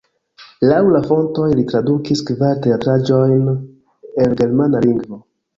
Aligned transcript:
Laŭ 0.69 0.79
la 0.95 1.01
fontoj 1.09 1.45
li 1.59 1.65
tradukis 1.73 2.25
kvar 2.31 2.63
teatraĵojn 2.65 3.47
el 4.25 4.35
germana 4.43 4.83
lingvo. 4.89 5.25